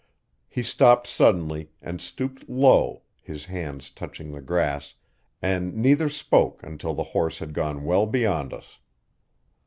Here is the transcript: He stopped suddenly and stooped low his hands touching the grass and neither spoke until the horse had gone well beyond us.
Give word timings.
He 0.49 0.63
stopped 0.63 1.05
suddenly 1.05 1.69
and 1.79 2.01
stooped 2.01 2.49
low 2.49 3.03
his 3.21 3.45
hands 3.45 3.91
touching 3.91 4.31
the 4.31 4.41
grass 4.41 4.95
and 5.43 5.75
neither 5.75 6.09
spoke 6.09 6.59
until 6.63 6.95
the 6.95 7.03
horse 7.13 7.37
had 7.37 7.53
gone 7.53 7.83
well 7.85 8.07
beyond 8.07 8.51
us. 8.51 8.79